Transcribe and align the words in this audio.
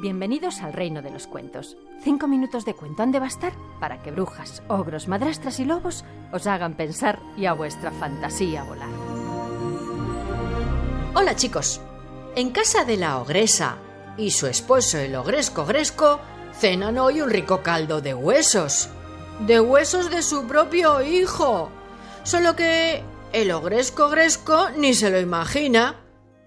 Bienvenidos 0.00 0.60
al 0.60 0.74
reino 0.74 1.02
de 1.02 1.10
los 1.10 1.26
cuentos. 1.26 1.76
Cinco 2.04 2.28
minutos 2.28 2.64
de 2.64 2.74
cuento 2.74 3.02
han 3.02 3.10
de 3.10 3.18
bastar 3.18 3.52
para 3.80 4.00
que 4.00 4.12
brujas, 4.12 4.62
ogros, 4.68 5.08
madrastras 5.08 5.58
y 5.58 5.64
lobos 5.64 6.04
os 6.32 6.46
hagan 6.46 6.74
pensar 6.74 7.18
y 7.36 7.46
a 7.46 7.52
vuestra 7.52 7.90
fantasía 7.90 8.62
volar. 8.62 8.88
Hola 11.16 11.34
chicos. 11.34 11.80
En 12.36 12.50
casa 12.50 12.84
de 12.84 12.96
la 12.96 13.18
ogresa 13.18 13.78
y 14.16 14.30
su 14.30 14.46
esposo 14.46 14.98
el 14.98 15.16
ogresco 15.16 15.66
gresco 15.66 16.20
cenan 16.52 16.96
hoy 16.98 17.20
un 17.20 17.30
rico 17.30 17.64
caldo 17.64 18.00
de 18.00 18.14
huesos. 18.14 18.90
De 19.48 19.60
huesos 19.60 20.10
de 20.10 20.22
su 20.22 20.46
propio 20.46 21.02
hijo. 21.02 21.70
Solo 22.22 22.54
que 22.54 23.02
el 23.32 23.50
ogresco 23.50 24.10
gresco 24.10 24.68
ni 24.76 24.94
se 24.94 25.10
lo 25.10 25.18
imagina. 25.18 25.96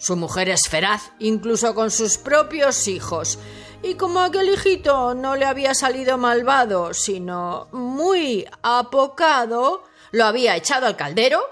Su 0.01 0.15
mujer 0.15 0.49
es 0.49 0.67
feraz, 0.67 1.11
incluso 1.19 1.75
con 1.75 1.91
sus 1.91 2.17
propios 2.17 2.87
hijos. 2.87 3.37
Y 3.83 3.93
como 3.93 4.21
aquel 4.21 4.49
hijito 4.49 5.13
no 5.13 5.35
le 5.35 5.45
había 5.45 5.75
salido 5.75 6.17
malvado, 6.17 6.91
sino 6.95 7.67
muy 7.71 8.47
apocado, 8.63 9.83
lo 10.09 10.25
había 10.25 10.55
echado 10.55 10.87
al 10.87 10.95
caldero 10.95 11.43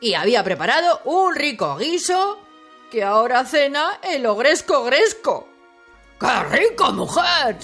y 0.00 0.14
había 0.14 0.42
preparado 0.42 1.02
un 1.04 1.36
rico 1.36 1.76
guiso 1.76 2.40
que 2.90 3.04
ahora 3.04 3.44
cena 3.44 4.00
el 4.02 4.26
ogresco 4.26 4.82
gresco. 4.82 5.46
¡Qué 6.18 6.42
rico, 6.50 6.92
mujer! 6.92 7.58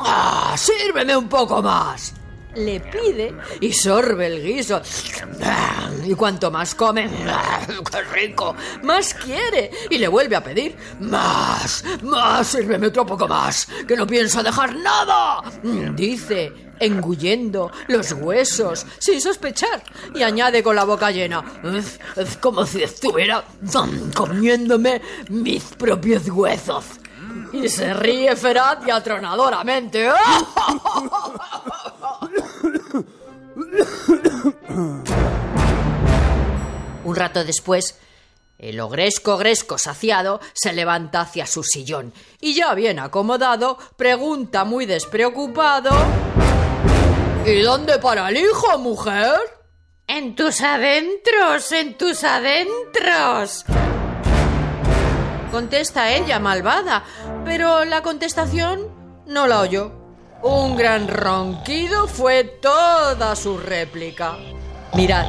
¡Ah, 0.00 0.56
sírveme 0.58 1.16
un 1.16 1.28
poco 1.28 1.62
más! 1.62 2.14
Le 2.54 2.80
pide 2.80 3.34
y 3.60 3.72
sorbe 3.72 4.26
el 4.26 4.42
guiso. 4.42 4.80
Y 6.04 6.14
cuanto 6.14 6.50
más 6.50 6.74
come, 6.74 7.08
¡qué 7.90 8.02
rico! 8.12 8.54
Más 8.82 9.14
quiere 9.14 9.70
y 9.88 9.98
le 9.98 10.08
vuelve 10.08 10.36
a 10.36 10.42
pedir 10.42 10.76
más, 11.00 11.84
más, 12.02 12.46
sírveme 12.46 12.88
otro 12.88 13.06
poco 13.06 13.28
más, 13.28 13.68
que 13.86 13.96
no 13.96 14.06
pienso 14.06 14.42
dejar 14.42 14.74
nada. 14.76 15.42
Dice, 15.94 16.52
engullendo 16.80 17.70
los 17.88 18.12
huesos 18.12 18.84
sin 18.98 19.20
sospechar 19.20 19.82
y 20.14 20.22
añade 20.22 20.62
con 20.62 20.76
la 20.76 20.84
boca 20.84 21.10
llena, 21.10 21.44
es 22.16 22.36
como 22.38 22.66
si 22.66 22.82
estuviera 22.82 23.44
comiéndome 24.14 25.00
mis 25.28 25.62
propios 25.62 26.28
huesos. 26.28 26.84
Y 27.52 27.68
se 27.68 27.94
ríe 27.94 28.34
feraz 28.34 28.78
y 28.86 28.90
atronadoramente. 28.90 30.08
Un 37.04 37.16
rato 37.16 37.44
después, 37.44 37.98
el 38.58 38.80
ogresco 38.80 39.36
gresco 39.36 39.78
saciado 39.78 40.40
se 40.52 40.72
levanta 40.72 41.22
hacia 41.22 41.46
su 41.46 41.64
sillón 41.64 42.12
y 42.40 42.54
ya 42.54 42.74
bien 42.74 42.98
acomodado, 42.98 43.78
pregunta 43.96 44.64
muy 44.64 44.86
despreocupado 44.86 45.90
¿Y 47.44 47.60
dónde 47.62 47.98
para 47.98 48.28
el 48.28 48.36
hijo, 48.36 48.78
mujer? 48.78 49.36
En 50.06 50.36
tus 50.36 50.60
adentros, 50.60 51.72
en 51.72 51.98
tus 51.98 52.22
adentros. 52.22 53.64
Contesta 55.50 56.12
ella, 56.12 56.38
malvada, 56.38 57.02
pero 57.44 57.84
la 57.84 58.00
contestación 58.00 58.88
no 59.26 59.48
la 59.48 59.60
oyó. 59.60 59.90
Un 60.42 60.76
gran 60.76 61.08
ronquido 61.08 62.06
fue 62.06 62.44
toda 62.44 63.34
su 63.34 63.58
réplica. 63.58 64.36
Mirad, 64.94 65.26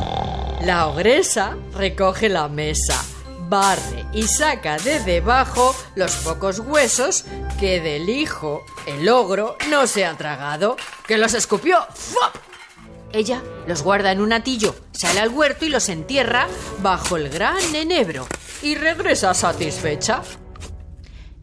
la 0.66 0.88
ogresa 0.88 1.56
recoge 1.74 2.28
la 2.28 2.50
mesa, 2.50 3.01
barre 3.47 4.06
y 4.12 4.24
saca 4.24 4.78
de 4.78 5.00
debajo 5.00 5.74
los 5.96 6.18
pocos 6.18 6.59
huesos 6.59 7.24
que 7.62 7.79
del 7.79 8.09
hijo, 8.09 8.66
el 8.85 9.07
ogro, 9.07 9.56
no 9.69 9.88
se 9.88 10.06
ha 10.06 10.18
tragado, 10.18 10.75
que 11.07 11.18
los 11.18 11.34
escupió. 11.34 11.78
¡Fop! 11.94 12.35
Ella 13.13 13.41
los 13.66 13.84
guarda 13.84 14.12
en 14.12 14.19
un 14.19 14.34
atillo, 14.34 14.75
sale 14.91 15.22
al 15.22 15.29
huerto 15.29 15.63
y 15.63 15.69
los 15.69 15.88
entierra 15.88 16.47
bajo 16.79 17.16
el 17.16 17.29
gran 17.29 17.73
enebro 17.73 18.28
y 18.62 18.75
regresa 18.75 19.34
satisfecha. 19.34 20.23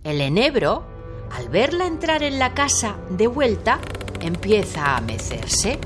El 0.04 0.20
enebro, 0.20 0.84
al 1.30 1.48
verla 1.48 1.86
entrar 1.86 2.22
en 2.22 2.38
la 2.38 2.52
casa 2.52 2.96
de 3.08 3.28
vuelta, 3.28 3.80
empieza 4.20 4.96
a 4.96 5.00
mecerse. 5.00 5.78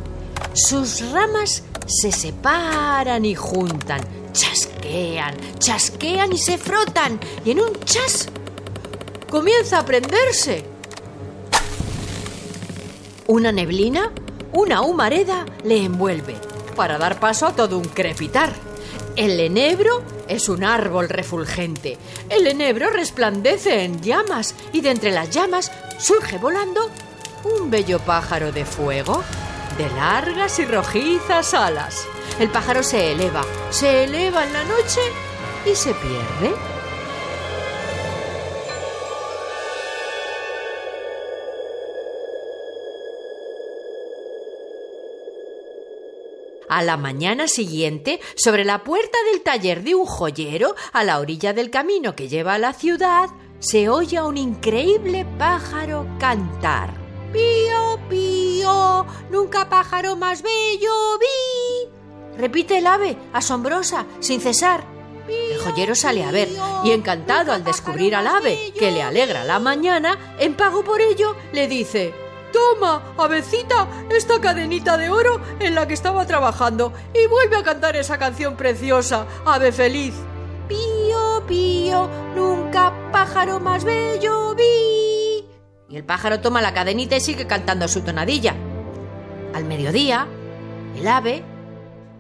Sus 0.53 1.13
ramas 1.13 1.65
se 1.87 2.13
separan 2.13 3.25
y 3.25 3.35
juntan, 3.35 4.01
chasquean, 4.33 5.35
chasquean 5.59 6.33
y 6.33 6.39
se 6.39 6.59
frotan, 6.59 7.19
y 7.45 7.53
en 7.53 7.61
un 7.61 7.81
chas 7.85 8.29
comienza 9.31 9.81
a 9.81 9.85
prenderse. 9.85 10.65
Una 13.27 13.53
neblina, 13.53 14.13
una 14.53 14.83
humareda 14.83 15.47
le 15.65 15.85
envuelve 15.85 16.37
para 16.77 16.99
dar 16.99 17.21
paso 17.21 17.47
a 17.47 17.55
todo 17.55 17.79
un 17.79 17.85
crepitar. 17.87 18.53
El 19.17 19.39
enebro 19.39 20.03
es 20.29 20.49
un 20.49 20.65
árbol 20.65 21.09
refulgente. 21.09 21.99
El 22.29 22.47
enebro 22.47 22.91
resplandece 22.91 23.85
en 23.85 24.03
llamas 24.03 24.55
y 24.73 24.81
de 24.81 24.91
entre 24.91 25.13
las 25.13 25.31
llamas 25.31 25.71
surge 25.99 26.39
volando 26.39 26.91
un 27.45 27.71
bello 27.71 27.99
pájaro 28.01 28.53
de 28.53 28.65
fuego 28.65 29.23
de 29.77 29.89
largas 29.91 30.59
y 30.59 30.65
rojizas 30.65 31.55
alas. 31.55 32.07
El 32.39 32.49
pájaro 32.49 32.83
se 32.83 33.13
eleva, 33.13 33.43
se 33.71 34.05
eleva 34.05 34.45
en 34.45 34.53
la 34.53 34.65
noche 34.65 35.01
y 35.67 35.75
se 35.75 35.95
pierde. 35.95 36.55
A 46.69 46.83
la 46.83 46.97
mañana 46.97 47.47
siguiente, 47.47 48.21
sobre 48.35 48.65
la 48.65 48.83
puerta 48.83 49.17
del 49.31 49.43
taller 49.43 49.85
de 49.85 49.95
un 49.95 50.07
joyero, 50.07 50.75
a 50.93 51.05
la 51.05 51.21
orilla 51.21 51.53
del 51.53 51.71
camino 51.71 52.17
que 52.17 52.29
lleva 52.29 52.55
a 52.55 52.59
la 52.59 52.73
ciudad, 52.73 53.29
se 53.61 53.89
oye 53.89 54.17
a 54.17 54.25
un 54.25 54.37
increíble 54.37 55.25
pájaro 55.39 56.05
cantar. 56.19 57.04
Pío, 57.35 57.99
pío, 58.09 59.05
nunca 59.29 59.69
pájaro 59.69 60.15
más 60.15 60.41
bello 60.41 61.19
vi. 61.19 61.89
Repite 62.39 62.79
el 62.79 62.87
ave, 62.87 63.17
asombrosa, 63.33 64.07
sin 64.21 64.41
cesar. 64.41 64.85
El 65.27 65.59
joyero 65.59 65.97
sale 65.97 66.23
a 66.23 66.31
ver 66.31 66.49
y 66.85 66.93
encantado 66.93 67.53
al 67.53 67.65
descubrir 67.65 68.15
al 68.15 68.29
ave, 68.29 68.73
que 68.79 68.93
le 68.93 69.03
alegra 69.03 69.43
la 69.43 69.59
mañana, 69.59 70.37
en 70.39 70.55
pago 70.55 70.85
por 70.85 71.01
ello, 71.01 71.35
le 71.53 71.67
dice 71.67 72.15
Toma, 72.53 73.03
avecita, 73.19 73.89
esta 74.11 74.41
cadenita 74.41 74.97
de 74.97 75.11
oro 75.11 75.41
en 75.59 75.75
la 75.75 75.89
que 75.89 75.95
estaba 75.95 76.25
trabajando 76.29 76.93
y 77.13 77.27
vuelve 77.27 77.57
a 77.57 77.65
cantar 77.65 77.97
esa 77.97 78.17
canción 78.17 78.55
preciosa, 78.55 79.27
Ave 79.45 79.73
Feliz. 79.73 80.15
Pío, 80.69 81.43
pío, 81.49 82.09
nunca 82.37 82.93
pájaro 83.11 83.59
más 83.59 83.83
bello 83.83 84.55
vi. 84.55 85.14
Y 85.95 85.97
el 85.97 86.03
pájaro 86.03 86.41
toma 86.41 86.61
la 86.61 86.75
cadenita 86.75 87.15
y 87.15 87.21
sigue 87.21 87.47
cantando 87.47 87.87
su 87.87 88.01
tonadilla. 88.01 88.57
Al 89.55 89.65
mediodía, 89.65 90.27
el 90.97 91.07
ave 91.07 91.45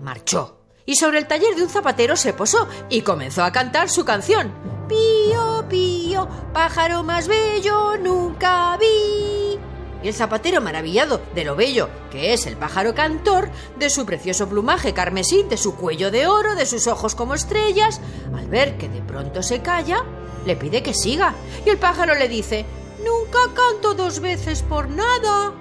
marchó 0.00 0.60
y 0.86 0.94
sobre 0.94 1.18
el 1.18 1.26
taller 1.26 1.56
de 1.56 1.64
un 1.64 1.68
zapatero 1.68 2.14
se 2.14 2.32
posó 2.34 2.68
y 2.88 3.00
comenzó 3.00 3.42
a 3.42 3.50
cantar 3.50 3.90
su 3.90 4.04
canción. 4.04 4.52
Pío, 4.88 5.64
pío, 5.68 6.28
pájaro 6.52 7.02
más 7.02 7.26
bello 7.26 7.96
nunca 7.96 8.76
vi. 8.76 9.58
Y 10.04 10.06
el 10.06 10.14
zapatero, 10.14 10.60
maravillado 10.60 11.20
de 11.34 11.42
lo 11.42 11.56
bello 11.56 11.88
que 12.12 12.32
es 12.32 12.46
el 12.46 12.56
pájaro 12.56 12.94
cantor, 12.94 13.50
de 13.76 13.90
su 13.90 14.06
precioso 14.06 14.48
plumaje 14.48 14.94
carmesí, 14.94 15.42
de 15.42 15.56
su 15.56 15.74
cuello 15.74 16.12
de 16.12 16.28
oro, 16.28 16.54
de 16.54 16.66
sus 16.66 16.86
ojos 16.86 17.16
como 17.16 17.34
estrellas, 17.34 18.00
al 18.36 18.46
ver 18.46 18.78
que 18.78 18.88
de 18.88 19.00
pronto 19.00 19.42
se 19.42 19.62
calla, 19.62 20.04
le 20.46 20.54
pide 20.54 20.84
que 20.84 20.94
siga. 20.94 21.34
Y 21.66 21.70
el 21.70 21.78
pájaro 21.78 22.14
le 22.14 22.28
dice, 22.28 22.66
Nunca 23.04 23.38
canto 23.54 23.94
dos 23.94 24.20
veces 24.20 24.62
por 24.62 24.88
nada. 24.88 25.52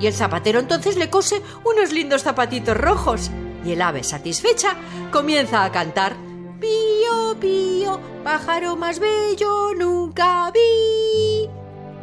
Y 0.00 0.06
el 0.06 0.14
zapatero 0.14 0.60
entonces 0.60 0.96
le 0.96 1.10
cose 1.10 1.42
unos 1.64 1.92
lindos 1.92 2.22
zapatitos 2.22 2.76
rojos. 2.76 3.30
Y 3.64 3.72
el 3.72 3.82
ave, 3.82 4.04
satisfecha, 4.04 4.76
comienza 5.10 5.64
a 5.64 5.72
cantar, 5.72 6.16
Pío, 6.60 7.36
pío, 7.40 8.00
pájaro 8.22 8.76
más 8.76 8.98
bello 8.98 9.74
nunca 9.74 10.50
vi 10.52 11.50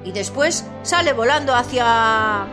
y 0.03 0.11
después 0.11 0.65
sale 0.83 1.13
volando 1.13 1.55
hacia... 1.55 2.45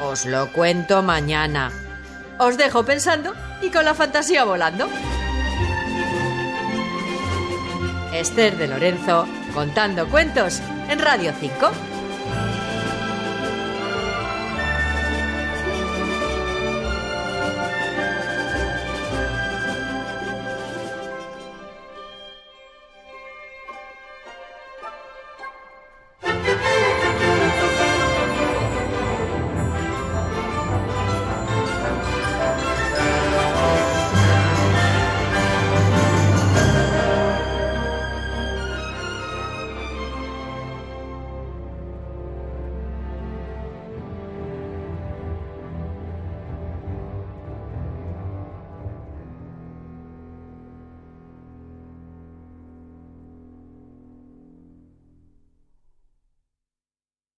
Os 0.00 0.26
lo 0.26 0.52
cuento 0.52 1.02
mañana. 1.02 1.72
Os 2.38 2.56
dejo 2.56 2.84
pensando 2.84 3.32
y 3.62 3.70
con 3.70 3.84
la 3.84 3.94
fantasía 3.94 4.44
volando. 4.44 4.88
Esther 8.14 8.56
de 8.56 8.68
Lorenzo 8.68 9.26
contando 9.52 10.08
cuentos 10.08 10.60
en 10.88 11.00
Radio 11.00 11.32
5. 11.38 11.93